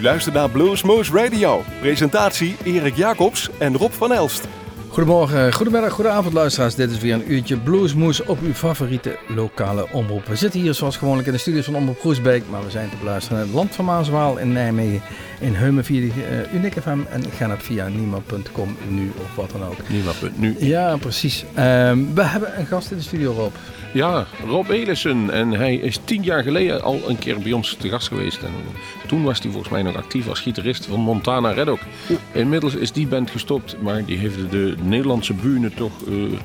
[0.00, 1.62] U luistert naar Bluesmoose Radio.
[1.80, 4.48] Presentatie Erik Jacobs en Rob van Elst.
[4.88, 6.74] Goedemorgen, goedemiddag, goedenavond luisteraars.
[6.74, 10.26] Dit is weer een uurtje Bluesmoes op uw favoriete lokale omroep.
[10.26, 12.96] We zitten hier zoals gewoonlijk in de studios van Omroep Groesbeek, maar we zijn te
[12.96, 15.02] beluisteren in het land van Maaswaal in Nijmegen,
[15.40, 19.88] in Heumen via uh, Unique FM en Gennep via niemand.com nu of wat dan ook.
[19.88, 20.56] Niemand.nu.
[20.58, 21.44] Ja, precies.
[21.50, 21.54] Uh,
[22.14, 23.54] we hebben een gast in de studio, Rob.
[23.92, 25.30] Ja, Rob Elissen.
[25.30, 28.42] En hij is tien jaar geleden al een keer bij ons te gast geweest.
[28.42, 28.52] En
[29.06, 31.80] toen was hij volgens mij nog actief als gitarist van Montana Red Oak.
[32.32, 36.38] Inmiddels is die band gestopt, maar die heeft de Nederlandse bühne toch uh,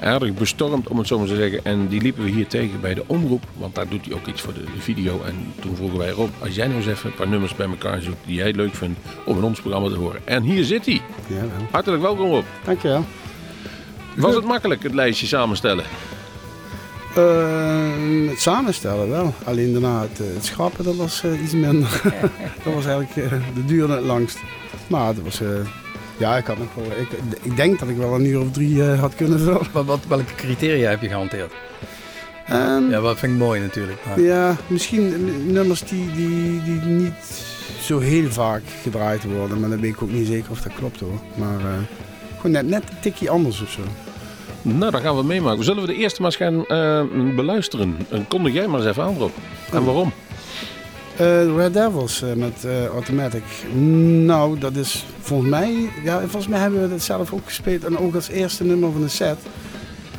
[0.00, 1.64] aardig bestormd, om het zo maar te zeggen.
[1.64, 4.40] En die liepen we hier tegen bij de omroep, want daar doet hij ook iets
[4.40, 5.22] voor de, de video.
[5.26, 8.00] En toen vroegen wij Rob, als jij nou eens even een paar nummers bij elkaar
[8.00, 10.20] zoekt die jij leuk vindt om in ons programma te horen.
[10.24, 11.00] En hier zit hij.
[11.26, 11.66] Ja, wel.
[11.70, 12.44] Hartelijk welkom Rob.
[12.64, 13.04] Dankjewel.
[14.16, 15.84] Was het makkelijk, het lijstje samenstellen?
[17.18, 19.34] Uh, het samenstellen wel.
[19.44, 22.00] Alleen daarna het, het schrappen, dat was uh, iets minder.
[22.64, 24.38] dat was eigenlijk uh, de duurde het langst.
[24.86, 25.40] Maar het was...
[26.16, 26.84] ja, ik had nog wel...
[26.84, 27.08] Ik,
[27.42, 29.66] ik, denk dat ik wel een uur of drie had kunnen vullen.
[29.72, 31.52] Wat, wat, welke criteria heb je gehanteerd?
[32.52, 33.98] Um, ja, wat vind ik mooi natuurlijk.
[34.06, 34.20] Maar.
[34.20, 37.44] Ja, misschien nummers die, die, die niet
[37.80, 39.60] zo heel vaak gedraaid worden.
[39.60, 41.20] Maar dan weet ik ook niet zeker of dat klopt hoor.
[41.34, 41.60] Maar
[42.36, 43.80] gewoon net, net een tikje anders of zo.
[44.62, 45.64] Nou, dat gaan we meemaken.
[45.64, 47.96] Zullen we de eerste maar eens gaan uh, beluisteren?
[48.10, 49.30] En kondig jij maar eens even aan, Rob.
[49.72, 50.12] En waarom?
[51.20, 53.42] Uh, Red Devils uh, met uh, Automatic.
[54.24, 55.90] Nou, dat is volgens mij...
[56.04, 57.84] Ja, volgens mij hebben we dat zelf ook gespeeld.
[57.84, 59.38] En ook als eerste nummer van de set.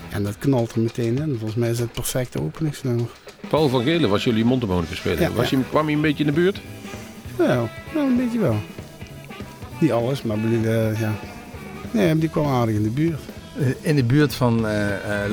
[0.10, 1.36] En dat knalt er meteen in.
[1.38, 3.08] Volgens mij is het perfecte openingsnummer.
[3.50, 5.20] Paul van Gelen was jullie mondharmonica spelen.
[5.20, 5.58] Ja, was ja.
[5.58, 6.62] Je, kwam hij een beetje in de buurt?
[7.38, 8.56] Ja, nou, een beetje wel.
[9.80, 11.14] Niet alles, maar bedoel, ja.
[11.92, 13.20] Nee, die kwam aardig in de buurt.
[13.82, 15.30] In de buurt van uh, uh.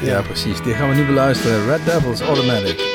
[0.00, 0.62] Ja, precies.
[0.62, 1.66] Die gaan we nu beluisteren.
[1.66, 2.89] Red Devils Automatic.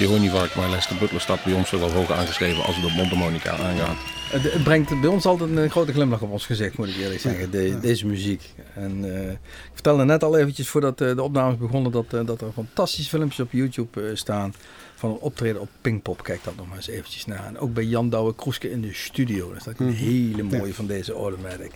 [0.00, 0.54] Ja, dat is een nummer die hoor niet vaak.
[0.54, 3.96] Maar Lester Butler staat bij ons wel hoog aangeschreven als het op Montemonica aangaat.
[4.30, 7.20] Het, het brengt bij ons altijd een grote glimlach op ons gezicht, moet ik eerlijk
[7.20, 8.54] zeggen, de- deze muziek.
[8.74, 9.38] En eh, ik
[9.72, 13.40] vertelde net al eventjes voordat eh, de opnames begonnen dat, eh, dat er fantastische filmpjes
[13.40, 14.54] op YouTube eh, staan
[14.94, 16.22] van een optreden op Pinkpop.
[16.22, 17.46] Kijk dat nog maar eens eventjes na.
[17.46, 19.48] En ook bij Jan Douwe Kroeske in de studio.
[19.52, 19.94] Dat is een Mhm.
[19.96, 20.72] hele mooie Ja.
[20.72, 21.70] van deze Automatic.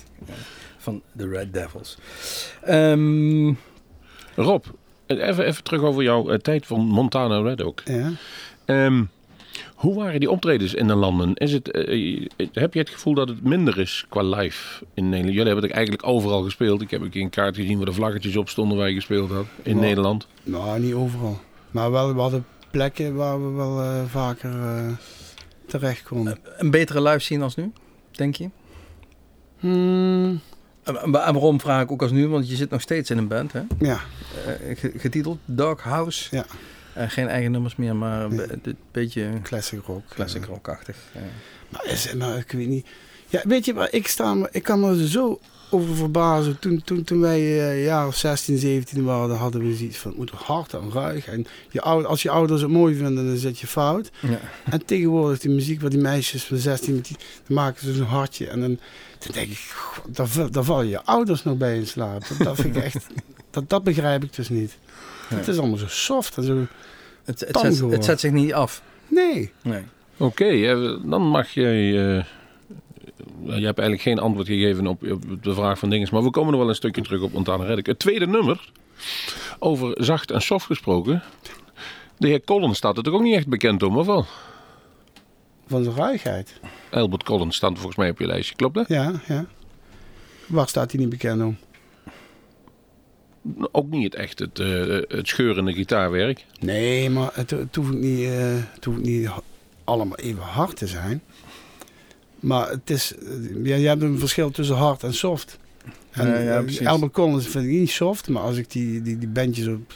[0.79, 1.99] Van de Red Devils.
[2.63, 3.53] Ehm,
[4.37, 4.65] Rob,
[5.07, 7.83] even, even terug over jouw eh, tijd van Montana Red ook.
[7.85, 8.11] Ja.
[8.65, 9.05] Ehm,
[9.75, 11.35] hoe waren die optredens in de landen?
[11.35, 15.05] Is het, eh, eh, heb je het gevoel dat het minder is qua live in
[15.05, 15.35] Nederland?
[15.35, 16.83] Jullie hebben het eigenlijk overal gespeeld.
[16.83, 19.31] Ik heb een keer een kaart gezien waar de vlaggetjes op stonden waar je gespeeld
[19.31, 19.79] had in.
[19.79, 20.27] Nederland.
[20.43, 21.41] Nou, niet overal.
[21.71, 24.93] Maar wel, we hadden plekken waar we wel eh, vaker eh,
[25.67, 26.39] terecht konden.
[26.57, 27.73] een betere live scene als nu,
[28.11, 28.51] denk je?
[29.59, 30.41] Hmm,
[31.05, 32.29] waarom vraag ik ook als nu?
[32.29, 33.61] Want je zit nog steeds in een band, hè?
[33.79, 34.01] ja,
[34.47, 36.37] Eh, ge- getiteld Dog House.
[36.37, 36.47] Ja.
[36.93, 38.47] Eh, geen eigen nummers meer, maar een Nee.
[38.47, 40.03] be- dit beetje classic rock.
[40.09, 40.97] classic rockachtig.
[41.15, 41.21] Ja.
[41.69, 42.87] Maar is het nou, ik weet niet.
[43.29, 44.37] Ja, weet je waar ik sta?
[44.51, 45.41] Ik kan me zo
[45.71, 46.59] over verbazen.
[46.59, 50.19] Toen, toen, toen wij eh, jaar of 16, 17 waren, hadden we zoiets van het
[50.21, 51.27] moet hard en ruig.
[51.27, 54.11] En je, ou- als je ouders het mooi vinden, dan zit je fout.
[54.21, 54.41] Ja.
[54.71, 57.17] En tegenwoordig die muziek waar die meisjes van 16, die,
[57.47, 58.47] dan maken ze zo'n hartje.
[58.49, 58.79] En dan,
[59.19, 62.23] dan denk ik, goh, daar, val- daar vallen je ouders nog bij in slaap.
[62.29, 63.07] Dat, dat vind ik echt,
[63.51, 64.77] dat, dat begrijp ik dus niet.
[65.31, 65.37] Ja.
[65.37, 66.67] Het is allemaal zo soft en zo.
[67.25, 68.83] Het, het, zet, het zet zich niet af.
[69.09, 69.53] Nee.
[69.63, 69.83] Nee.
[70.17, 70.45] Oké,
[71.05, 72.17] dan mag jij...
[72.17, 72.25] eh,
[73.47, 76.51] je hebt eigenlijk geen antwoord gegeven op, op de vraag van dinges, maar we komen
[76.51, 77.87] nog wel een stukje terug op Montana Reddick.
[77.87, 78.71] Het tweede nummer,
[79.59, 81.23] over zacht en soft gesproken.
[82.19, 84.27] De heer Collins staat er toch ook niet echt bekend om, of wel?
[85.67, 86.61] Van zijn ruigheid.
[86.91, 88.89] Albert Collins staat volgens mij op je lijstje, klopt dat?
[88.89, 89.47] Ja, ja.
[90.47, 91.57] Waar staat hij niet bekend om?
[93.73, 96.45] Ook niet het echt het, eh, het scheurende gitaarwerk.
[96.61, 99.31] Nee, maar het, het hoeft niet, eh, het hoeft niet
[99.85, 101.23] allemaal even hard te zijn.
[102.45, 105.59] Maar het is, eh, ja, je hebt een verschil tussen hard en soft.
[106.11, 106.87] En Ja, ja, eh, precies.
[106.87, 109.93] Albert Collins vind ik niet soft, maar als ik die, die, die bandjes op,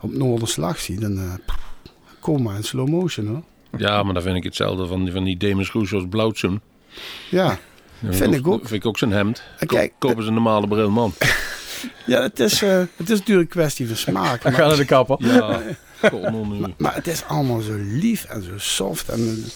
[0.00, 1.32] op, Noorderslag zie, dan eh
[2.20, 3.42] kom maar in slow motion hoor.
[3.76, 6.60] Ja, maar dan vind ik hetzelfde van, die- van die Demis Rousseau's Blauwtsoen.
[7.30, 7.58] Ja,
[8.10, 8.60] Vind ik ook.
[8.60, 9.42] Vind ik ook zijn hemd.
[9.58, 11.12] En Ko- kijk, kopen ze een normale bril, man.
[12.06, 14.42] ja het, is, eh, het is natuurlijk een kwestie van smaak.
[14.42, 15.16] Dan maar- gaan naar de kapper.
[15.20, 15.62] Ja,
[16.48, 16.64] nu.
[16.76, 19.08] Maar het is allemaal zo lief en zo soft.
[19.08, 19.50] En, eh,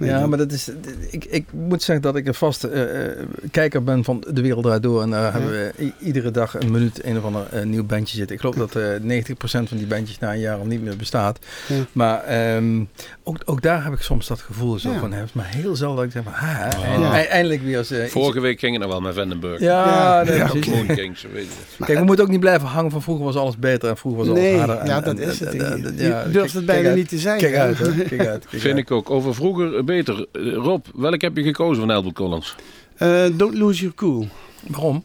[0.00, 0.70] nee, ja, dat- maar dat is,
[1.10, 3.16] ik, ik moet zeggen dat ik een vaste eh, eh,
[3.50, 5.02] kijker ben van De Wereld Draait Door.
[5.02, 8.34] En daar hebben we iedere dag een minuut een of ander eh, nieuw bandje zitten.
[8.34, 11.38] Ik geloof dat eh 90% van die bandjes na een jaar al niet meer bestaat.
[11.66, 11.74] Ja.
[11.92, 12.80] Maar ehm,
[13.22, 14.98] ook, ook daar heb ik soms dat gevoel zo Ja.
[14.98, 15.12] van.
[15.12, 17.14] hè, Maar heel zelden dat ik zeg van, ha, Ah.
[17.30, 19.60] eindelijk weer iets- Vorige week ging het nog wel met Vandenberg.
[19.60, 20.66] Ja, Ja, nee, ja, precies.
[20.66, 20.76] oké.
[20.76, 21.44] Moon Kings, weet
[21.78, 21.84] je.
[21.84, 24.36] Kijk, we moeten ook niet blijven hangen van vroeger was alles beter en vroeger was
[24.38, 24.76] alles harder.
[24.76, 25.48] En, ja, dat en- is het.
[25.48, 27.38] en- Je en- je ja, durft het bijna niet te zijn.
[27.38, 27.78] Kijk uit.
[28.08, 28.44] Kijk uit.
[28.48, 29.10] Vind ik ook.
[29.10, 30.26] Over vroeger beter.
[30.32, 32.54] Eh, Rob, welk heb je gekozen van Albert Collins?
[32.96, 34.28] Eh, don't lose your cool.
[34.66, 35.04] Waarom?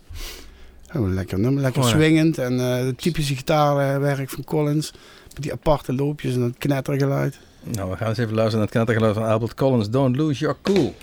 [0.95, 1.95] Oh, lekker nummer, lekker Oh, ja.
[1.95, 2.37] swingend.
[2.37, 4.91] En eh het typische gitaarwerk van Collins.
[5.33, 7.39] Met die aparte loopjes en dat knettergeluid.
[7.63, 9.89] Nou, we gaan eens even luisteren naar het knettergeluid van Albert Collins.
[9.89, 10.95] Don't lose your cool.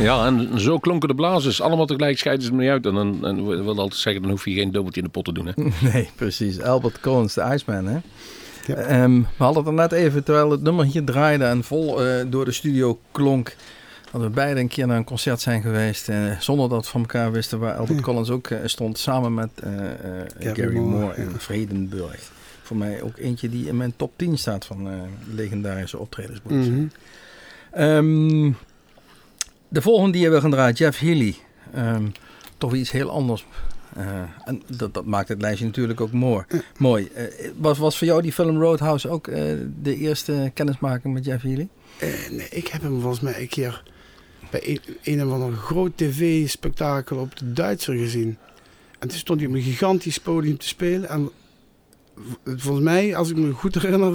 [0.00, 1.60] Ja, en zo klonken de blazers.
[1.60, 2.86] Allemaal tegelijk scheiden ze me niet uit.
[2.86, 5.32] En dan en we altijd zeggen, dan hoef je geen dubbeltje in de pot te
[5.32, 5.46] doen.
[5.46, 5.52] Hè?
[5.92, 6.60] Nee, precies.
[6.60, 7.98] Albert Collins, de Iceman, hè?
[8.66, 8.74] Ja.
[8.74, 12.24] Ehm, we hadden het er net even, terwijl het nummer hier draaide en vol eh,
[12.26, 13.56] door de studio klonk,
[14.12, 17.00] dat we beide een keer naar een concert zijn geweest, eh, zonder dat we van
[17.00, 18.04] elkaar wisten, waar Albert Ja.
[18.04, 19.90] Collins ook eh, stond, samen met eh, eh,
[20.38, 21.38] Gary, Gary Moore, Moore, in ja.
[21.38, 22.30] Vredenburg.
[22.62, 24.94] Voor mij ook eentje die in mijn top 10 staat van eh,
[25.34, 26.40] legendarische optredens.
[26.42, 26.92] moet ik zeggen.
[29.68, 31.36] De volgende die we gaan draaien, Jeff Healy.
[31.72, 32.06] Ehm,
[32.58, 33.46] toch iets heel anders.
[33.94, 36.44] Eh, en dat, dat maakt het lijstje natuurlijk ook mooi.
[36.78, 37.08] mooi.
[37.14, 37.24] Eh,
[37.56, 39.42] was, was voor jou die film Roadhouse ook eh,
[39.82, 41.68] de eerste kennismaking met Jeff Healy?
[42.30, 43.82] Nee, ik heb hem volgens mij een keer
[44.50, 48.38] bij een, een of ander groot tv-spektakel op de Duitser gezien.
[48.98, 51.08] En toen stond hij op een gigantisch podium te spelen.
[51.08, 51.30] En
[52.44, 54.14] volgens mij, als ik me goed herinner,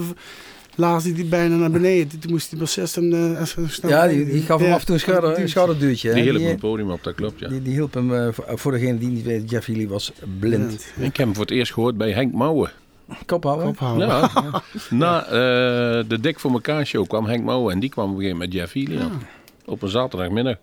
[0.76, 2.20] laas hij die bijna naar beneden.
[2.20, 4.80] Toen moest die bassist hem eh, even snel ja, die, die gaf hem Ja, af
[4.80, 5.52] en toe een, schouder, een duwtje.
[5.52, 6.08] schouderduwtje.
[6.10, 6.14] hè.
[6.16, 7.48] Die hielp het podium op, dat klopt, ja.
[7.48, 10.86] die, die hielp hem, eh, voor, voor degene die niet weet, Jeff Healy was blind.
[10.98, 11.04] Ja.
[11.06, 12.72] Ik heb hem voor het eerst gehoord bij Henk Mouwen.
[13.26, 13.68] Kophouden?
[13.68, 14.08] Ophouden.
[14.08, 14.30] Ja.
[14.90, 15.32] Na eh,
[16.08, 18.54] de Dik voor elkaar show kwam Henk Mouwen en die kwam op een gegeven moment
[18.54, 19.22] met Jeff Healy aan.
[19.66, 20.56] Op een zaterdagmiddag.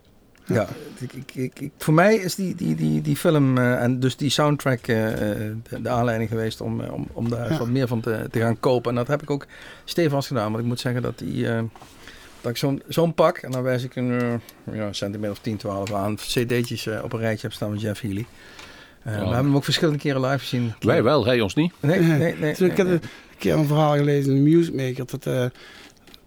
[0.52, 4.00] Ja, ik, ik, ik, ik- voor mij is die, die, die, die film eh, en
[4.00, 5.38] dus die soundtrack eh, eh,
[5.68, 7.58] de, de aanleiding geweest om, om, om daar Ja.
[7.58, 8.90] wat meer van te, te gaan kopen.
[8.90, 9.46] En dat heb ik ook
[9.84, 10.50] stevast gedaan.
[10.52, 11.62] Want ik moet zeggen dat, die, eh,
[12.40, 15.56] dat ik zo'n zo'n pak, en dan wijs ik een eh, ja, centimeter of 10,
[15.56, 18.26] 12 aan, cd'tjes op een rijtje heb staan met Jeff Healy.
[19.02, 20.72] Eh, We hebben hem ook verschillende keren live gezien.
[20.80, 21.72] Wij wel, hij ons niet.
[21.80, 22.34] Nee, nee, nee.
[22.40, 23.00] nee, Toen ik heb een
[23.38, 25.04] keer een verhaal gelezen in de Music Maker.
[25.06, 25.50] Dat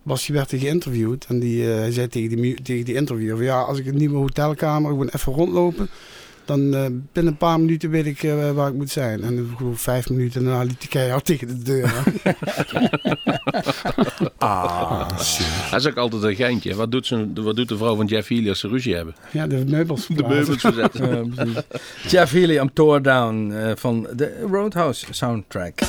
[0.04, 1.26] Basje werd geïnterviewd.
[1.28, 3.98] En die eh, hij zei tegen die, tegen die interviewer: van, Ja, als ik een
[3.98, 5.90] nieuwe hotelkamer gewoon even rondlopen.
[6.46, 9.24] Dan eh, binnen een paar minuten weet ik eh, waar ik moet zijn.
[9.24, 11.94] En gewoon vijf minuten daarna liep die keihard tegen de deur.
[14.38, 15.10] Ah,
[15.72, 16.76] Dat is ook altijd een geintje.
[16.76, 19.16] Wat doet, zijn, wat doet de vrouw van Jeff Healy als ze ruzie hebben?
[19.32, 20.08] ja, de meubels.
[20.08, 21.30] De meubels verzetten.
[21.36, 21.58] precies.
[22.08, 25.80] Jeff Healy, I'm Tore Down eh, van de Roadhouse soundtrack.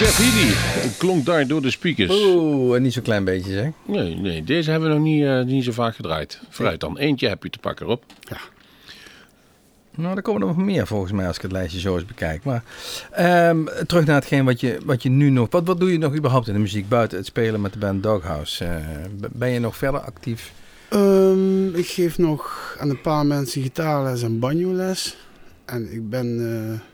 [0.00, 0.54] Jeff Healy.
[0.98, 2.10] Klonk daar door de speakers.
[2.10, 3.70] Oeh, en niet zo'n klein beetje zeg.
[3.86, 6.40] Nee, nee, deze hebben we nog niet, eh, niet zo vaak gedraaid.
[6.48, 6.98] Vooruit dan.
[6.98, 8.02] Eentje heb je te pakken, Rob.
[9.94, 12.44] Nou, er komen er nog meer volgens mij als ik het lijstje zo eens bekijk.
[12.44, 12.62] Maar
[13.10, 15.46] ehm, terug naar hetgeen wat je, wat je nu nog...
[15.50, 18.02] Wat, wat doe je nog überhaupt in de muziek buiten het spelen met de band
[18.02, 18.64] Doghouse?
[18.64, 18.76] Eh,
[19.32, 20.52] ben je nog verder actief?
[20.88, 25.16] Ehm, ik geef nog aan een paar mensen gitaarles en banjoles.
[25.64, 26.26] En ik ben,
[26.70, 26.89] eh,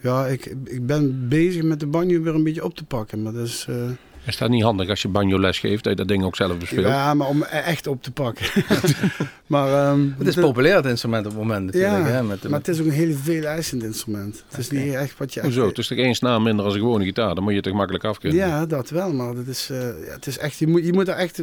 [0.00, 3.22] ja, ik, ik ben bezig met de banjo weer een beetje op te pakken.
[3.22, 3.76] Maar dat is, eh,
[4.26, 6.58] Is dat niet handig als je banjo les geeft, dat je dat ding ook zelf
[6.58, 6.86] bespeelt?
[6.86, 8.46] ja, maar om e- echt op te pakken.
[9.46, 11.92] maar, ehm, Het is de- populair het instrument op het moment natuurlijk.
[12.06, 14.44] Ja, hè, met de, maar het is ook een hele veel eisend instrument.
[14.48, 15.40] Het is niet echt wat je...
[15.40, 15.68] echt- Hoezo?
[15.68, 17.34] Het is toch één snaar minder als een gewone gitaar?
[17.34, 18.38] Dan moet je het toch makkelijk af kunnen?
[18.38, 21.08] Ja, dat wel, maar dat is, eh, ja, het is echt, je, moet, je moet
[21.08, 21.42] er echt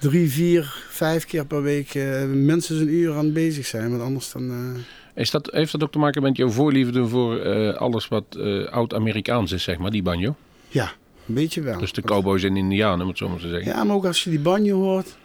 [0.00, 3.90] drie, vier, vijf keer per week eh, minstens een uur aan bezig zijn.
[3.90, 4.50] Want anders dan...
[4.50, 4.80] eh,
[5.16, 8.64] Is dat, heeft dat ook te maken met jouw voorliefde voor eh, alles wat eh,
[8.64, 10.36] oud-Amerikaans is, zeg maar, die banjo?
[10.68, 10.92] ja,
[11.28, 11.78] een beetje wel.
[11.78, 13.72] Dus de cowboys en indianen, om het zo maar te zeggen.
[13.72, 15.16] Ja, maar ook als je die banjo hoort.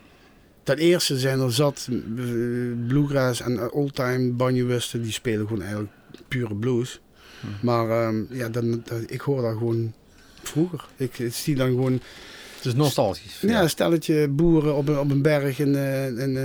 [0.64, 1.96] Ten eerste zijn er zat eh,
[2.88, 5.92] bluegrass en oldtime banjoisten die spelen gewoon eigenlijk
[6.28, 7.00] pure blues.
[7.40, 7.66] Hm.
[7.66, 9.94] Maar ehm, ja, dan, dan- ik hoor dat gewoon
[10.44, 10.86] vroeger.
[10.96, 11.94] Ik, ik zie dan gewoon
[12.56, 13.38] het is nostalgisch.
[13.42, 13.62] ja.
[13.62, 16.38] een stelletje boeren op een, op een berg in, eh, in,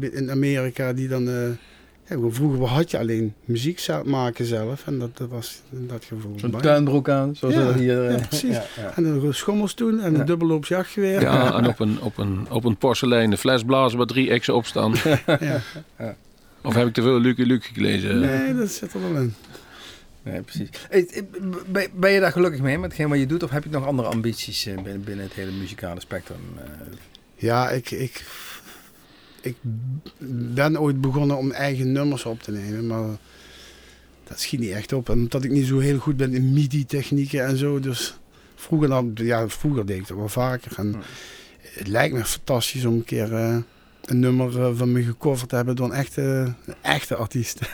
[0.00, 1.28] eh, in Amerika die dan...
[1.28, 1.48] eh,
[2.08, 6.04] ja, vroeger had je alleen muziek maken zelf en dat, dat was in dat.
[6.08, 6.58] Zo'n banjo.
[6.60, 8.04] tuinbroek aan, zoals Ja, we dat hier...
[8.06, 8.54] eh, ja, precies.
[8.54, 8.92] ja, ja.
[8.96, 10.18] En dan schommels doen en Ja.
[10.18, 11.20] een dubbelloops jachtgeweer.
[11.20, 14.66] Ja, en op een, op een, op een porseleinen fles blazen waar drie exen op
[14.66, 14.94] staan.
[15.40, 15.60] Ja.
[16.62, 18.20] Of heb ik te veel Lucky Luke gelezen?
[18.20, 19.34] Nee, dat zit er wel in.
[20.22, 20.68] Nee, precies.
[20.90, 21.22] Eh,
[21.68, 23.42] Ben, ben je daar gelukkig mee met hetgeen wat je doet?
[23.42, 26.38] Of heb je nog andere ambities eh, binnen, binnen het hele muzikale spectrum?
[26.58, 26.64] eh?
[27.36, 28.24] Ja, ik, ik,
[29.44, 29.56] ik
[30.54, 33.08] ben ooit begonnen om eigen nummers op te nemen, maar
[34.24, 35.08] dat schiet niet echt op.
[35.08, 38.14] En omdat ik niet zo heel goed ben in MIDI-technieken en zo, dus
[38.54, 40.72] vroeger, dan, ja, vroeger deed ik dat wel vaker.
[40.76, 40.94] En
[41.60, 43.56] het lijkt me fantastisch om een keer eh,
[44.04, 46.22] een nummer eh, van me gecoverd te hebben door een echte,
[46.66, 47.60] een echte artiest.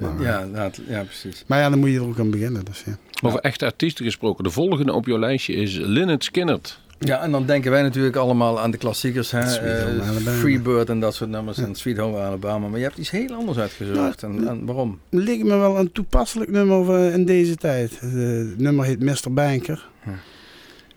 [0.00, 1.44] Maar- ja, ja, precies.
[1.46, 2.64] maar ja, dan moet je er ook aan beginnen.
[2.64, 2.98] Dus, ja.
[3.22, 4.44] Over echte artiesten gesproken.
[4.44, 6.80] De volgende op jouw lijstje is Lynyrd Skynyrd.
[6.98, 9.30] Ja, en dan denken wij natuurlijk allemaal aan de klassiekers.
[9.30, 9.40] Hè?
[9.40, 10.26] Eh.
[10.26, 11.58] Freebird en dat soort nummers.
[11.58, 12.68] En Sweet Home Alabama.
[12.68, 14.22] Maar je hebt iets heel anders uitgezocht.
[14.22, 14.98] En, en waarom?
[15.10, 17.98] leek me wel een toepasselijk nummer in deze tijd.
[18.00, 19.32] Eh, Het nummer heet Mr.
[19.32, 19.88] Banker.
[20.02, 20.10] Hm.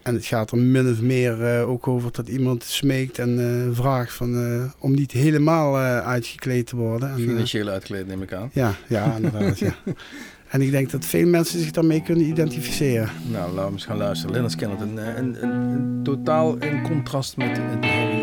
[0.01, 4.13] En het gaat er min of meer eh, ook over dat iemand smeekt en vraagt
[4.13, 7.09] van, om niet helemaal uitgekleed te worden.
[7.09, 8.49] En, Financieel uitgekleed neem ik aan.
[8.53, 9.59] ja, ja, inderdaad.
[9.59, 9.75] ja.
[10.51, 13.09] En ik denk dat veel mensen zich daarmee kunnen identificeren.
[13.31, 14.31] Nou, laten we eens gaan luisteren.
[14.31, 18.20] Leonard Skinner, een, eh, een, een, een totaal in contrast met het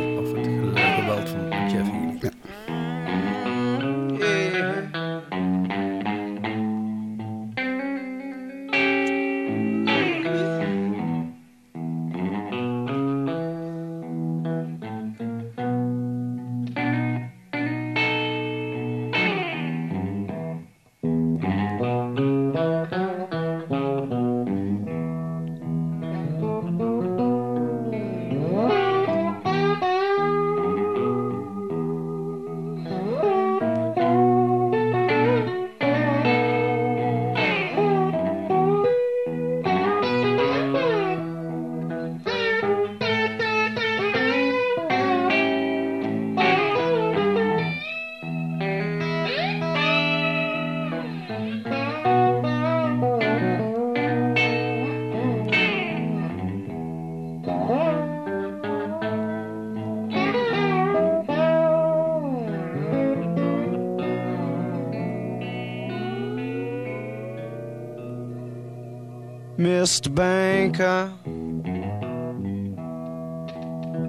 [69.99, 70.15] Mr.
[70.15, 71.13] Banker,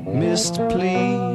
[0.06, 0.70] Mr.
[0.70, 1.29] Please.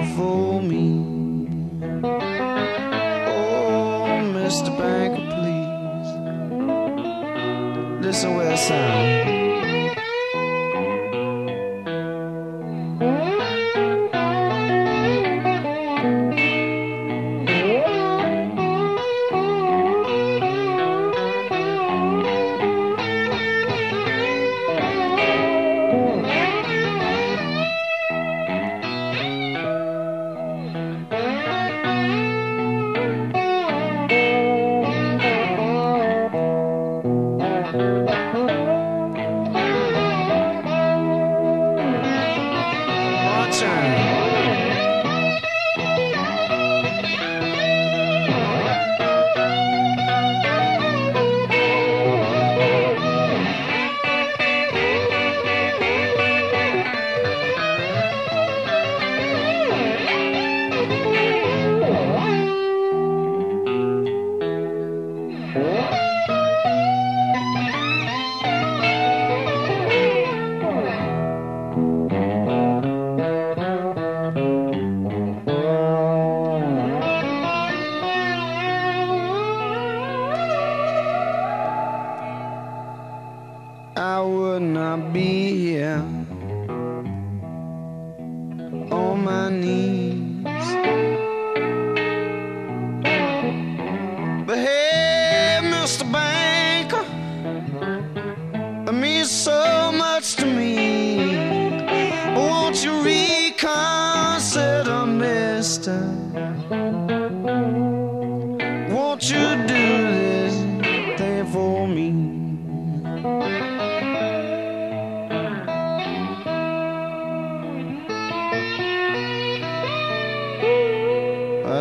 [0.00, 0.84] before me.
[3.26, 4.06] Oh,
[4.36, 4.70] Mr.
[4.78, 6.10] Banker, please
[8.06, 9.17] listen where it sounds.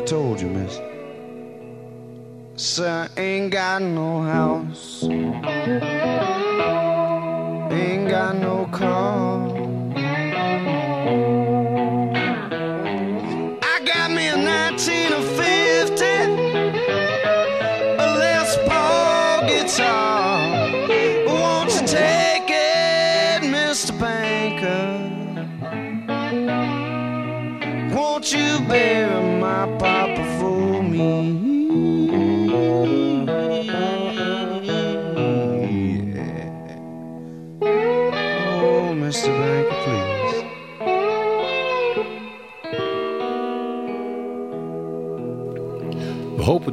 [0.08, 0.80] Told you, miss.
[2.56, 5.04] Sir, ain't got no house.
[7.84, 9.37] Ain't got no car.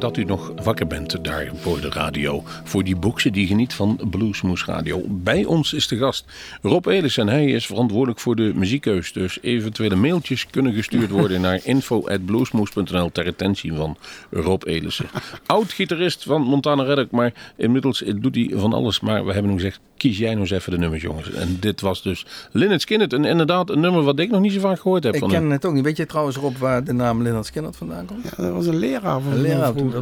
[0.05, 2.43] Dat u nog wakker bent daar voor de radio.
[2.63, 5.01] Voor die boxen die geniet van Bluesmoes Radio.
[5.07, 6.25] Bij ons is de gast
[6.61, 9.13] Rob Elis en hij is verantwoordelijk voor de muziekkeus.
[9.13, 13.97] Dus eventuele mailtjes kunnen gestuurd worden naar info.bluesmoes.nl ter attentie van
[14.31, 15.05] Rob Elissen.
[15.45, 18.99] Oud-gitarist van Montana Reddock, maar inmiddels doet hij van alles.
[18.99, 21.31] Maar we hebben hem gezegd, kies jij nou eens even de nummers jongens.
[21.31, 23.13] En dit was dus Lynyrd Skynyrd.
[23.13, 25.41] En inderdaad een nummer wat ik nog niet zo vaak gehoord heb Ik van ken
[25.41, 25.51] hem.
[25.51, 25.83] het ook niet.
[25.83, 28.23] Weet je trouwens Rob waar de naam Leonard Skinner vandaan komt?
[28.23, 29.93] Ja, dat was een leraar van Een leraar toen.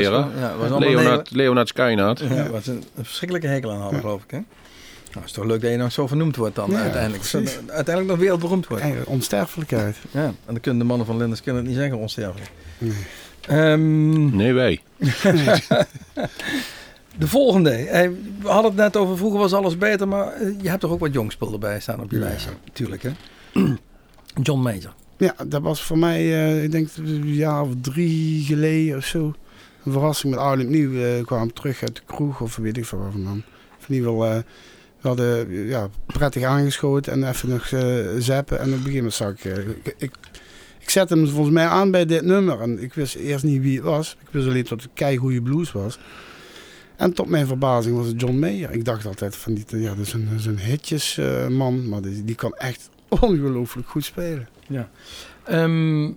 [0.00, 4.30] Ja, was Leonard, Leonard leraar- Ja, was een, een verschrikkelijke hekel aan hadden, geloof ik.
[4.30, 4.38] Hè?
[5.12, 7.22] Nou, is toch leuk dat je nog zo vernoemd wordt dan Ja, uiteindelijk.
[7.28, 7.58] precies.
[7.66, 8.82] Uiteindelijk nog wereldberoemd wordt.
[8.82, 9.96] Eigenlijk onsterfelijkheid.
[10.10, 12.50] Ja, en dan kunnen de mannen van Leonard Skinner niet zeggen onsterfelijk.
[12.78, 12.92] Nee.
[13.46, 14.80] Ehm, Nee, wij.
[17.18, 17.70] de volgende.
[18.40, 21.00] We hadden het net over vroeger was alles beter, maar eh, je hebt toch ook
[21.00, 22.24] wat jongspul erbij staan op je Ja.
[22.24, 22.50] lijstje.
[22.72, 23.10] Tuurlijk hè.
[24.42, 24.92] John Major.
[25.16, 29.34] Ja, dat was voor mij, eh, ik denk een jaar of drie geleden of zo.
[29.84, 31.02] Een verrassing met Arnhem Nieuw.
[31.02, 33.44] eh kwam terug uit de kroeg of weet ik veel waar vandaan.
[33.88, 34.36] In ieder geval, eh,
[35.00, 38.58] we hadden ja, prettig aangeschoten en even nog eh zappen.
[38.58, 40.12] En op gegeven moment zag ik, eh, ik, ik,
[40.78, 42.60] ik hem volgens mij aan bij dit nummer.
[42.60, 44.16] En ik wist eerst niet wie het was.
[44.20, 45.98] Ik wist alleen dat het keigoede blues was.
[46.96, 48.70] En tot mijn verbazing was het John Mayer.
[48.70, 51.88] Ik dacht altijd van, die, ja, dat is een, een hitjesman.
[51.88, 54.48] maar die, die kan echt ongelooflijk goed spelen.
[55.44, 56.10] Ehm,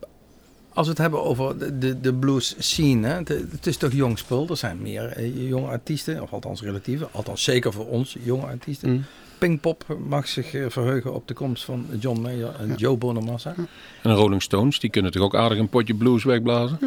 [0.73, 3.91] als we het hebben over de, de, de blues scene, hè, het, het is toch
[3.91, 4.47] jong spul.
[4.49, 8.89] Er zijn meer eh, jonge artiesten, of althans relatieve, althans zeker voor ons jonge artiesten.
[8.89, 9.05] Mm.
[9.37, 12.75] Pinkpop mag zich eh, verheugen op de komst van John Mayer en Ja.
[12.75, 13.53] Joe Bonamassa.
[13.55, 13.67] En
[14.01, 16.79] de Rolling Stones, die kunnen toch ook aardig een potje blues wegblazen?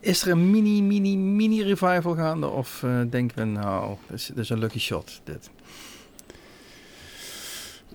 [0.00, 2.48] Is er een mini, mini, mini revival gaande?
[2.48, 5.50] Of eh, denken we, nou, dat is, dat is een lucky shot, dit.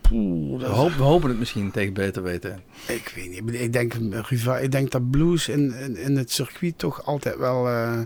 [0.09, 2.59] Poeh, We, dat- hoop- we hopen het misschien tegen beter weten.
[2.87, 3.61] Ik weet niet.
[3.61, 3.93] Ik denk,
[4.61, 7.67] ik denk dat blues in, in, in het circuit toch altijd wel.
[7.67, 7.99] eh,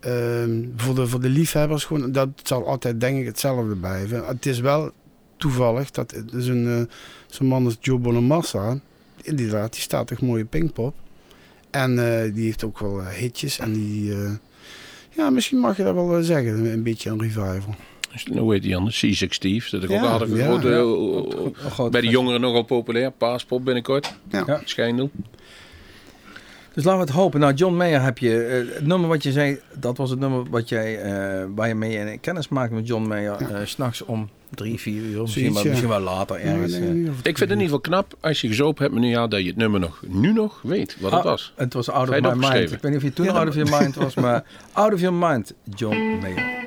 [0.00, 2.12] ehm, voor, de, voor de liefhebbers gewoon.
[2.12, 4.26] Dat zal altijd denk ik hetzelfde blijven.
[4.26, 4.90] Het is wel
[5.36, 6.94] toevallig dat is een, eh,
[7.26, 8.78] zo'n man als Joe Bonamassa.
[9.22, 10.94] Inderdaad, die staat toch mooie Pinkpop.
[11.70, 13.58] En eh, die heeft ook wel eh, hitjes.
[13.58, 14.12] En die.
[14.14, 14.30] eh,
[15.10, 16.64] Ja, misschien mag je dat wel eh, zeggen.
[16.72, 17.74] Een beetje een revival.
[18.38, 19.04] Hoe heet die anders?
[19.06, 19.70] C6 Steve.
[19.70, 20.76] Dat is ook aardig ja, grote, ja.
[21.64, 23.10] eh, grote bij de jongeren nogal populair.
[23.10, 24.14] Paaspop binnenkort.
[24.30, 24.42] Ja.
[24.46, 24.60] Ja.
[24.64, 25.10] Schijndel.
[26.74, 27.40] Dus laten we het hopen.
[27.40, 28.42] Nou, John Mayer heb je.
[28.42, 31.74] eh, het nummer wat je zei, dat was het nummer wat jij, eh, waar je
[31.74, 33.36] mee in kennis maakte met John Mayer.
[33.40, 33.48] Ja.
[33.48, 35.20] eh, 's S'nachts om drie, vier uur.
[35.20, 35.68] Misschien, Zoiets, wel, ja.
[35.68, 36.72] misschien wel later ergens.
[36.74, 36.90] ik eh.
[37.06, 39.46] Ik vind het in ieder geval knap als je gezopen hebt meneer ja, dat je
[39.46, 41.52] het nummer nog, nu nog weet wat het Ah, was.
[41.56, 42.72] Het was Out of My Mind.
[42.72, 45.00] Ik weet niet of je toen Ja, Out of Your Mind was, maar Out of
[45.00, 46.64] Your Mind, John Mayer.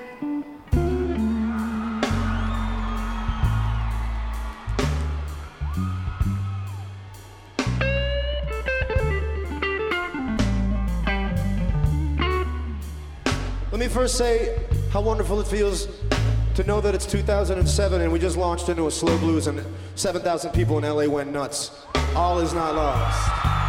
[13.80, 14.60] Let me first say
[14.92, 15.88] how wonderful it feels
[16.56, 19.66] to know that it's 2007 and we just launched into a slow blues and
[19.96, 21.72] 7,000 people in LA went nuts.
[22.14, 23.69] All is not lost.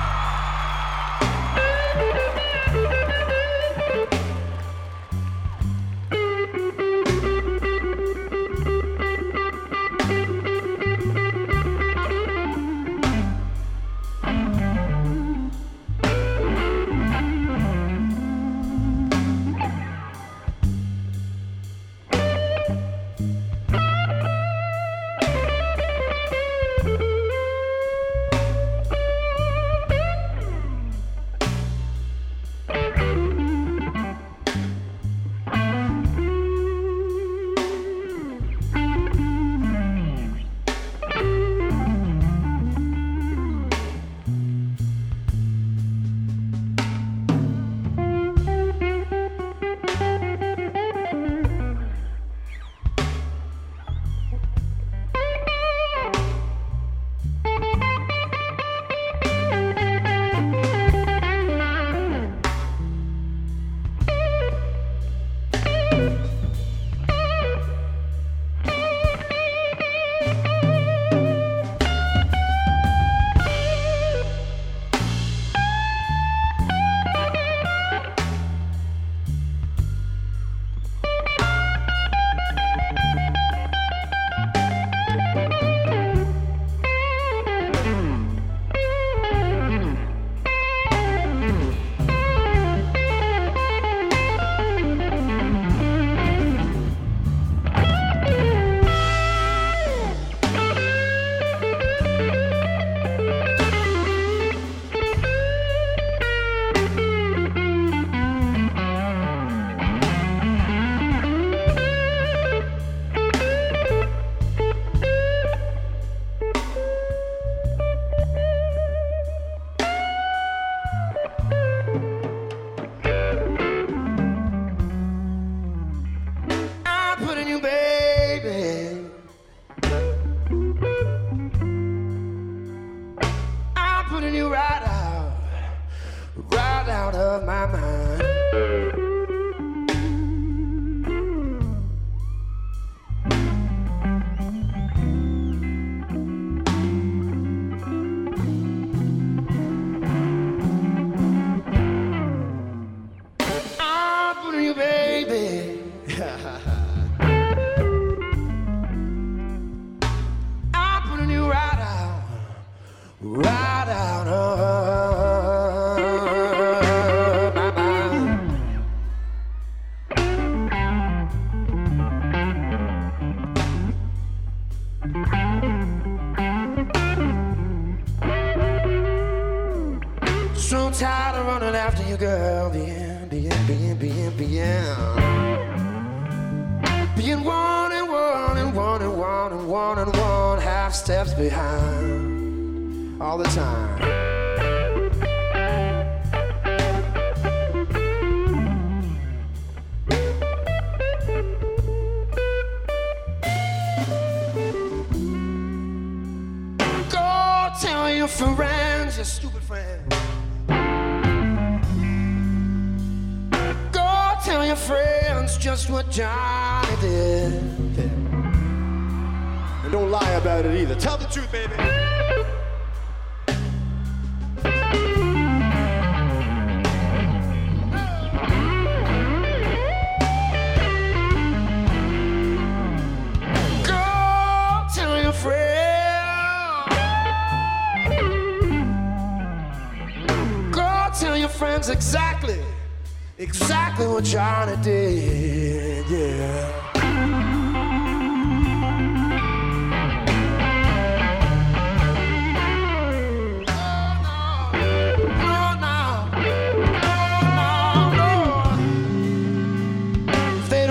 [244.31, 246.77] Johnny did, yeah.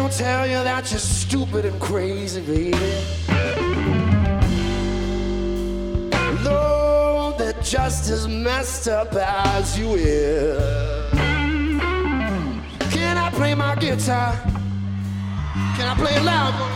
[0.10, 2.72] tell you that you're stupid and crazy, baby.
[6.44, 10.89] Though they're just as messed up as you is
[13.60, 14.32] my guitar.
[15.76, 16.69] Can I play it loud?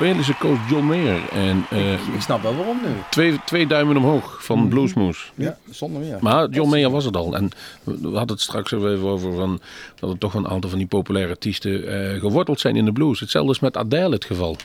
[0.00, 1.28] Elissen koos John Mayer.
[1.32, 2.88] En eh, Ik snap wel waarom nu.
[3.10, 5.32] twee, twee duimen omhoog van Bluesmoes.
[5.34, 6.18] Ja, zonder meer.
[6.20, 7.34] Maar John Mayer was het al.
[7.36, 7.50] En
[7.84, 9.60] we hadden het straks even over van,
[9.94, 13.20] dat er toch een aantal van die populaire artiesten eh, geworteld zijn in de blues.
[13.20, 14.56] Hetzelfde is met Adele het geval.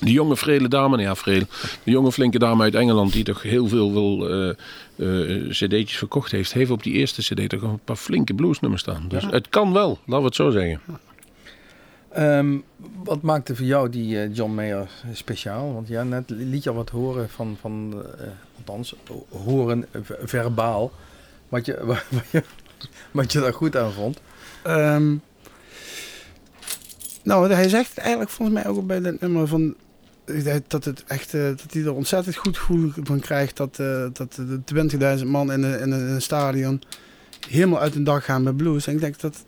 [0.00, 1.44] Die jonge frele dame, nou ja
[1.84, 4.48] de jonge flinke dame uit Engeland die toch heel veel wil, eh,
[4.96, 9.04] eh, cd'tjes verkocht heeft, heeft op die eerste cd toch een paar flinke bluesnummers staan.
[9.08, 10.80] Dus het kan wel, laten we het zo zeggen.
[12.12, 12.58] Ehm,
[13.04, 15.72] wat maakte voor jou die eh, John Mayer speciaal?
[15.74, 20.00] Want ja, net liet je al wat horen van, van eh, althans, ho- horen eh,
[20.04, 20.92] ver- verbaal.
[21.48, 22.42] Wat je, wat, je,
[23.10, 24.20] wat je daar goed aan vond.
[24.62, 25.14] Ehm,
[27.22, 29.74] nou, hij zegt eigenlijk volgens mij ook bij dat nummer van
[30.68, 33.76] dat het echt dat hij er ontzettend goed gevoel van krijgt dat,
[34.12, 34.32] dat
[34.64, 36.82] de 20.000 man in een, in een stadion
[37.48, 38.86] helemaal uit een dag gaan met blues.
[38.86, 39.44] En ik denk dat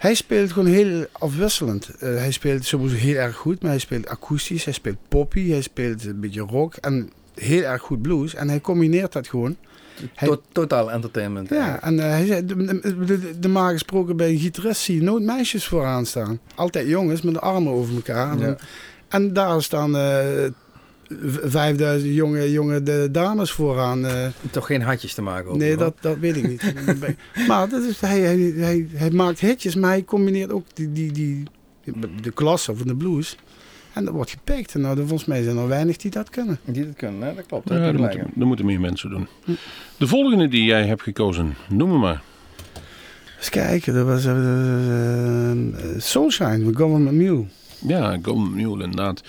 [0.00, 1.88] hij speelt gewoon heel afwisselend.
[1.88, 5.60] Eh, hij speelt sowieso heel erg goed, maar hij speelt akoestisch, hij speelt poppy, hij
[5.60, 8.34] speelt een beetje rock en heel erg goed blues.
[8.34, 9.56] En hij combineert dat gewoon.
[10.14, 11.48] Hij- totaal entertainment.
[11.48, 15.24] Ja, en hij zei, de, de, de, normaal gesproken bij een gitarist zie je nooit
[15.24, 16.40] meisjes vooraan staan.
[16.54, 18.38] Altijd jongens met de armen over elkaar.
[18.38, 18.56] Ja.
[19.08, 20.44] En, daar staan eh,
[21.18, 24.06] 5000 jonge, jonge de dames vooraan.
[24.06, 24.26] eh.
[24.50, 25.58] Toch geen hartjes te maken.
[25.58, 26.74] nee, dat, dat weet ik niet.
[27.48, 31.12] maar dat is, hij, hij, hij, hij maakt hitjes, maar hij combineert ook die, die,
[31.12, 31.42] die,
[32.22, 33.36] de klasse van de blues.
[33.92, 34.74] En dat wordt gepikt.
[34.74, 36.58] En nou, volgens mij zijn er weinig die dat kunnen.
[36.64, 37.34] Die dat kunnen, hè?
[37.34, 37.68] dat klopt.
[37.68, 39.28] Ja, dat moeten, dat moeten meer mensen doen.
[39.96, 42.22] De volgende die jij hebt gekozen, noem me maar.
[43.38, 45.56] Eens kijken, dat was eh, eh,
[45.98, 47.44] Soulshine van Government Mule.
[47.86, 49.22] Ja, Golden Mule inderdaad.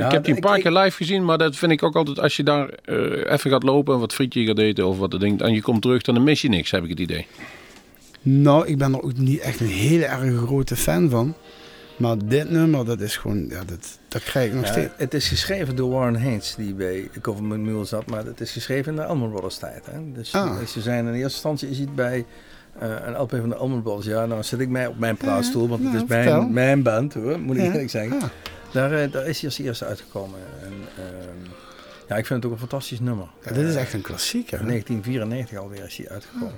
[0.00, 1.94] Ja, ik heb die een paar ik- keer live gezien, maar dat vind ik ook
[1.96, 5.10] altijd als je daar eh, even gaat lopen en wat frietje gaat eten of wat
[5.10, 7.26] dan denkt en je komt terug, dan mis je niks, heb ik het idee.
[8.22, 11.34] Nou, ik ben er ook niet echt een hele erg grote fan van.
[11.96, 14.90] Maar dit nummer, dat is gewoon, ja, dat, dat krijg ik nog Ja, steeds.
[14.96, 18.90] het is geschreven door Warren Haynes, die bij Government Mule zat, maar het is geschreven
[18.92, 19.86] in de Allman Brothers tijd.
[19.90, 20.12] Hè?
[20.12, 20.58] Dus Ah.
[20.66, 22.24] ze zijn in eerste instantie, je ziet bij
[22.78, 25.68] eh, een LP van de Allman Brothers, ja, nou zit ik mij op mijn praatstoel,
[25.68, 26.48] want het nou, is mijn, vertel.
[26.48, 27.68] mijn band hoor, moet ik Ja.
[27.70, 28.22] eerlijk zeggen.
[28.22, 28.28] Ah.
[28.72, 30.38] Daar, eh, daar is hij als eerste uitgekomen.
[30.62, 31.50] En, ehm,
[32.08, 33.26] ja, ik vind het ook een fantastisch nummer.
[33.44, 34.58] Ja, dit is Eh, echt een klassieker.
[34.58, 34.64] hè?
[34.64, 36.54] 1994 alweer is hij uitgekomen.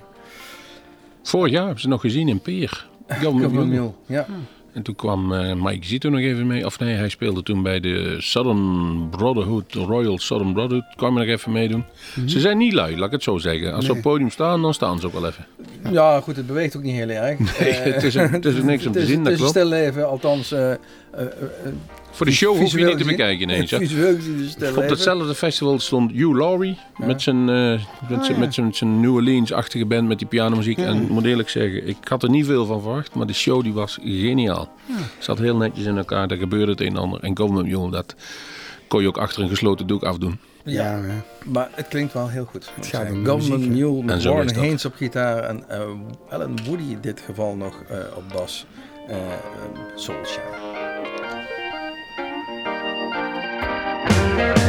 [1.22, 2.86] Vorig jaar hebben ze nog gezien in Peer.
[3.32, 4.26] Mule, ja.
[4.72, 6.66] En toen kwam eh, Mike Zito nog even mee.
[6.66, 10.94] Of nee, hij speelde toen bij de Southern Brotherhood, Royal Southern Brotherhood.
[10.96, 11.84] Kwam er nog even meedoen.
[12.26, 13.72] Ze zijn niet lui, laat ik het zo zeggen.
[13.74, 15.46] Als ze op het podium staan, dan staan ze ook wel even.
[15.90, 17.38] Ja, goed, het beweegt ook niet heel erg.
[17.38, 19.32] Nee, het is, een- het is ook niks om te Het is- zien, Het dat
[19.32, 19.68] is een klopt.
[19.68, 20.52] stil leven, althans.
[20.52, 20.78] eh, eh,
[21.12, 21.26] eh,
[22.14, 23.72] Voor de show hoef je niet te bekijken ineens.
[24.76, 28.38] Op datzelfde festival stond Hugh Laurie met zijn, eh, met zijn, ja.
[28.38, 30.78] met zijn, zijn New Orleans-achtige band met die pianomuziek.
[30.78, 33.62] En ik moet eerlijk zeggen, ik had er niet veel van verwacht, maar de show
[33.62, 34.70] die was geniaal.
[35.18, 37.20] Zat heel netjes in elkaar, er gebeurde het een en ander.
[37.22, 38.14] En Golden Mule, dat
[38.88, 40.38] kon je ook achter een gesloten doek afdoen.
[40.64, 41.00] Ja,
[41.44, 42.70] maar het klinkt wel heel goed.
[42.74, 43.68] Het gaat om Government.
[43.68, 44.54] Mule En met Warren.
[44.54, 45.80] Haynes op gitaar en eh
[46.30, 48.66] Alan Woody in dit geval nog eh, op bas.
[49.08, 49.16] eh
[49.94, 50.71] Soulshine.
[54.36, 54.61] Bye.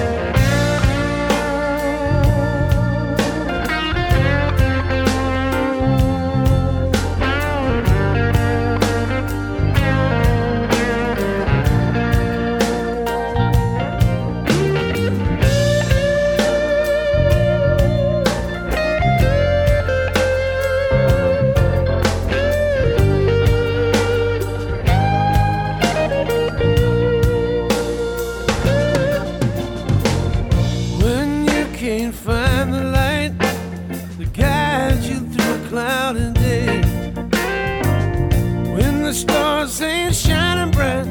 [39.14, 41.05] the stars ain't shining bright.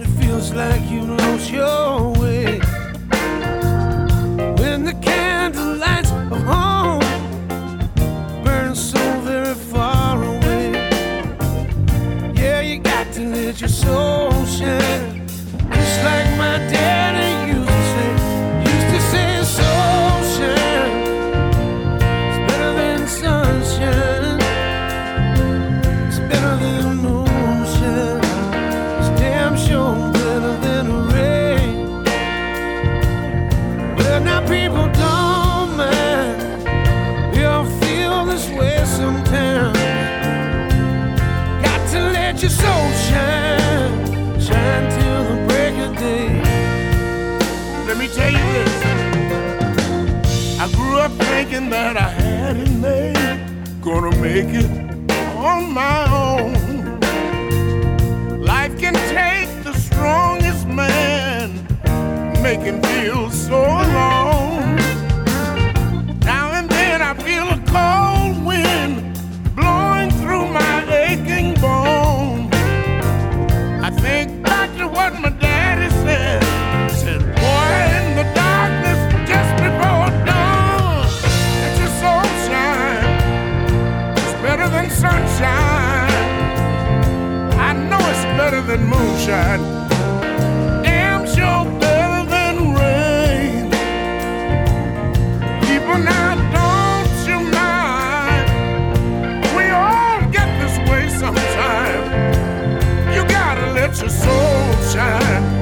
[0.00, 1.87] It feels like you lost your
[53.88, 54.70] gonna make it
[55.34, 57.00] on my own.
[58.38, 61.54] Life can take the strongest man,
[62.42, 63.87] make him feel so
[89.28, 90.82] sunshine.
[90.82, 93.70] Damn sure better than rain.
[95.68, 98.48] People now don't you mind?
[99.56, 102.08] We all get this way sometimes.
[103.14, 105.57] You gotta let your soul shine.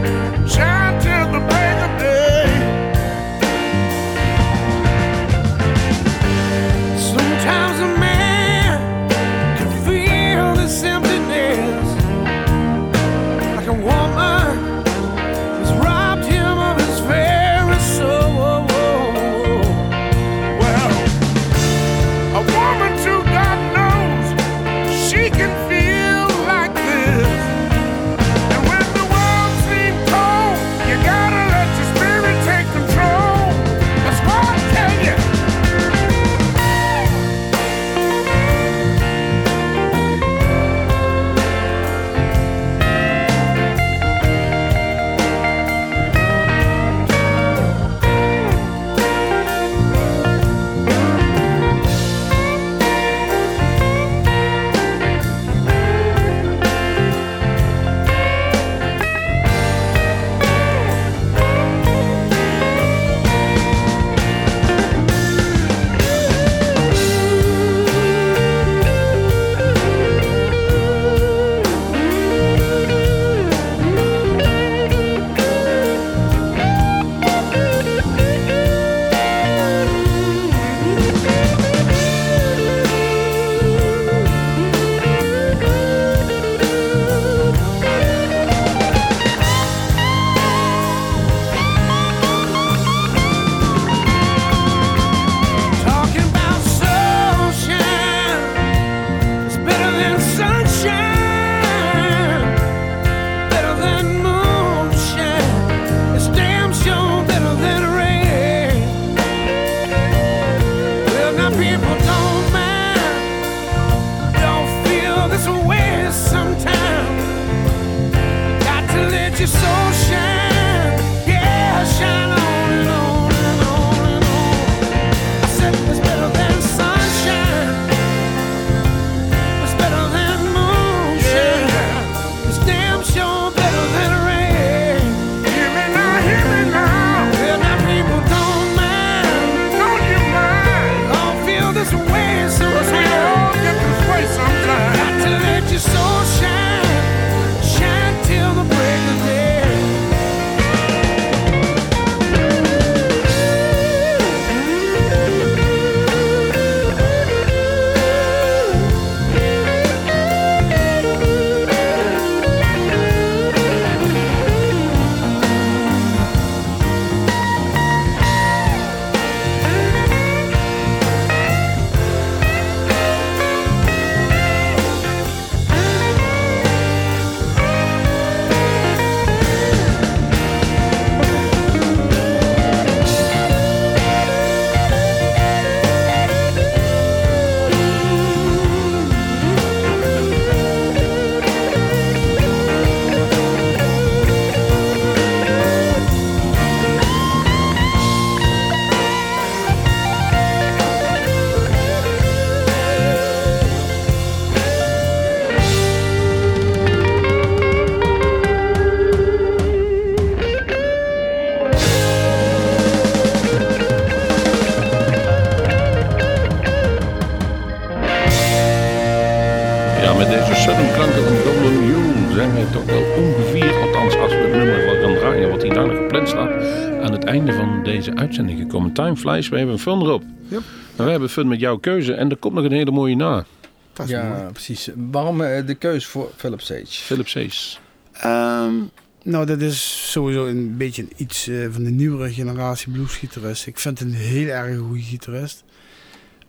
[228.76, 228.92] Gekomen.
[228.94, 230.22] Time flies, we hebben fun erop.
[230.48, 230.62] Yep.
[230.96, 233.44] Maar we hebben fun met jouw keuze en er komt nog een hele mooie na.
[233.92, 234.52] Dat is Ja, mooi.
[234.52, 234.88] precies.
[235.10, 236.86] Waarom eh, de keus voor Philip Sage?
[236.86, 237.80] Philip Sees.
[238.12, 238.74] Ehm,
[239.22, 243.66] nou, dat is sowieso een beetje iets eh, van de nieuwere generatie bluesgitarist.
[243.66, 245.64] Ik vind het een heel erg goede gitarist.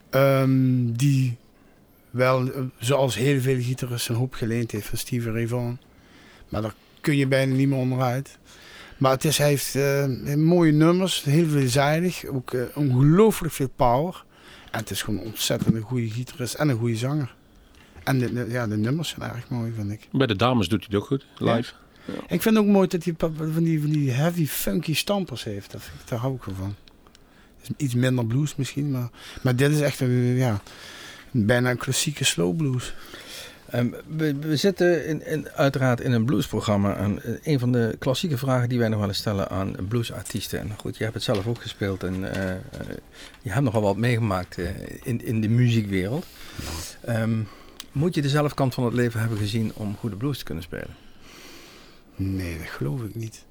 [0.10, 1.38] Ehm, die
[2.10, 5.78] wel, eh, zoals heel veel gitaristen, een hoop geleend heeft van Stevie Ray Vaughan.
[6.50, 8.38] Maar daar kun je bijna niet meer onderuit.
[8.98, 12.26] Maar het is, hij heeft eh, mooie nummers, heel veelzijdig.
[12.26, 14.24] Ook eh, ongelooflijk veel power.
[14.72, 17.36] En het is gewoon ontzettend een goede gitarist en een goede zanger.
[18.04, 20.08] En de, de- ja, de nummers zijn erg mooi, vind ik.
[20.12, 21.72] Bij de dames doet hij het ook goed, live.
[22.28, 25.72] Ik vind het ook mooi dat hij van die, van die heavy, funky stampers heeft.
[25.72, 26.76] Dat daar hou ik wel van.
[27.62, 29.10] Is iets minder blues misschien, maar,
[29.42, 30.62] maar dit is echt een, ja,
[31.32, 32.94] bijna een klassieke slow blues.
[33.70, 33.90] Ehm,
[34.40, 36.96] we, zitten in, uiteraard in een bluesprogramma.
[36.96, 40.60] En eh, een van de klassieke vragen die wij nog wel eens stellen aan bluesartiesten.
[40.60, 42.60] En goed, je hebt het zelf ook gespeeld en eh, eh,
[43.42, 44.58] je hebt nogal wat meegemaakt
[45.04, 46.26] in, in de muziekwereld.
[47.02, 47.40] Ehm,
[47.92, 50.96] moet je de zelfkant van het leven hebben gezien om goede blues te kunnen spelen?
[52.16, 53.46] Nee, dat geloof ik niet.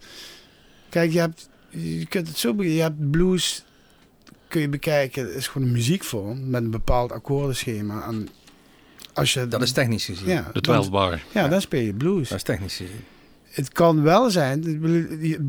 [0.89, 2.77] Kijk, je, hebt, je kunt het zo bekijken.
[2.77, 3.65] Je hebt blues,
[4.49, 8.07] kun je bekijken, is gewoon een muziekvorm met een bepaald akkoordenschema.
[8.07, 8.29] En
[9.17, 10.29] als je, Dat is technisch gezien.
[10.29, 11.19] ja, De dan, twaalfbare.
[11.33, 12.29] ja, dan speel je blues.
[12.29, 13.05] Dat is technisch gezien.
[13.51, 14.81] Het kan wel zijn,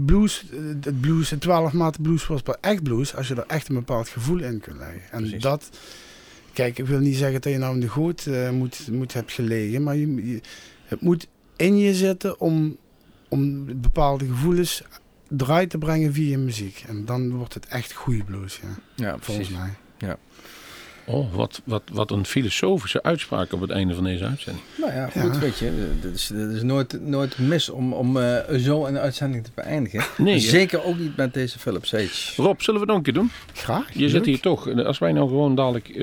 [0.05, 0.43] blues,
[0.81, 4.07] het blues, het 12 maten blues was echt blues als je er echt een bepaald
[4.09, 5.01] gevoel in kunt leggen.
[5.11, 5.41] En Precies.
[5.41, 5.69] dat,
[6.53, 9.31] kijk, ik wil niet zeggen dat je nou in de goot eh, moet, moet hebt
[9.31, 10.41] gelegen, maar je, je-
[10.85, 12.77] het moet in je zitten om,
[13.29, 14.83] om bepaalde gevoelens
[15.37, 16.83] eruit te brengen via je muziek.
[16.87, 19.55] En dan wordt het echt goede blues, ja, Ja, volgens precies.
[19.99, 20.15] mij.
[21.09, 24.65] Oh, wat, wat, wat een filosofische uitspraak op het einde van deze uitzending.
[24.77, 25.39] Nou ja, goed, Ja.
[25.39, 25.89] weet je.
[26.01, 30.03] Het is, het is nooit, nooit mis om, om eh, zo een uitzending te beëindigen.
[30.17, 30.39] Nee?
[30.39, 32.41] Zeker ook niet met deze Philip Sage.
[32.41, 33.31] Rob, zullen we het nog een keer doen?
[33.53, 33.93] Graag.
[33.93, 34.69] Je zit hier toch.
[34.83, 35.89] Als wij nou gewoon dadelijk...
[35.89, 35.95] eh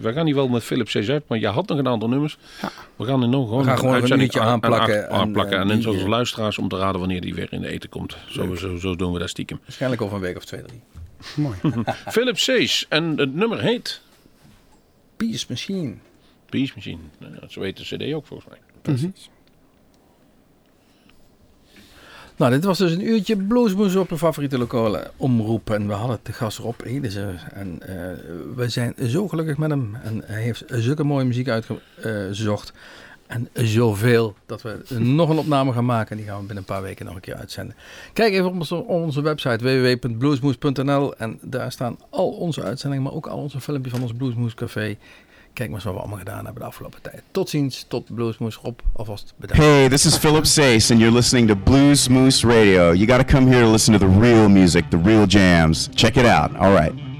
[0.00, 2.38] we gaan niet wel met Philip Sees uit, maar je had nog een aantal nummers.
[2.62, 2.70] Ja.
[2.96, 5.58] We gaan er nog gewoon, We gaan gewoon een uitzending minuutje aan- aanplakken aan- aanplakken.
[5.58, 7.88] en, En, eh, zoals eh, luisteraars om te raden wanneer die weer in de eten
[7.88, 8.16] komt.
[8.28, 9.60] Zo, zo, zo doen we dat stiekem.
[9.62, 10.80] Waarschijnlijk over een week of twee, drie.
[11.36, 11.56] Mooi.
[12.14, 12.86] Philip Sees.
[12.88, 14.00] En het nummer heet...
[15.28, 15.94] Peace Machine.
[16.50, 17.00] Peace Machine.
[17.18, 18.58] Nou, Zo heet de cd ook volgens mij.
[18.82, 19.30] Precies.
[22.36, 25.70] Nou, dit was dus een uurtje bluesmoes op een favoriete lokale omroep.
[25.70, 27.52] En we hadden te gast Rob Edesen.
[27.52, 28.18] En eh,
[28.56, 29.94] we zijn zo gelukkig met hem.
[29.94, 32.72] En hij heeft zulke mooie muziek uitgezocht.
[33.32, 36.10] En zoveel dat we nog een opname gaan maken.
[36.10, 37.76] En die gaan we binnen een paar weken nog een keer uitzenden.
[38.12, 41.14] Kijk even op onze, op website www.bluesmoes.nl.
[41.16, 44.96] En daar staan al onze uitzendingen, maar ook al onze filmpjes van ons Bluesmoes Café.
[45.52, 47.22] Kijk maar eens wat we allemaal gedaan hebben de afgelopen tijd.
[47.30, 48.56] Tot ziens, tot Bluesmoes.
[48.56, 49.62] Rob, alvast bedankt.
[49.62, 52.92] Hey, this is Philip Sace, and you're listening to Blues Moose Radio.
[52.92, 55.88] You gotta come here to listen to the real music, the real jams.
[55.94, 56.56] Check it out.
[56.56, 57.11] All right.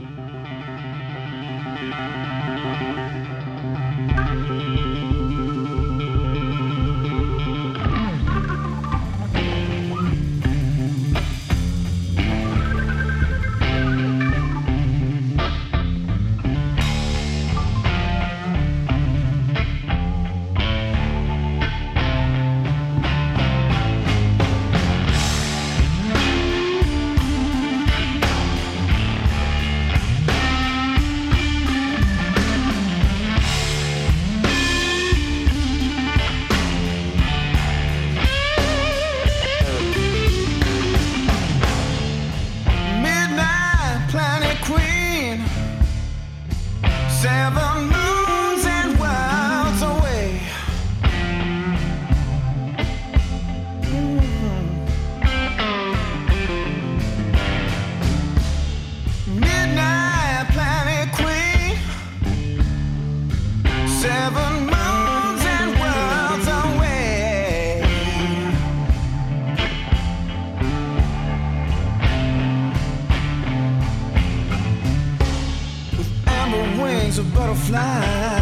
[77.22, 78.41] a butterfly.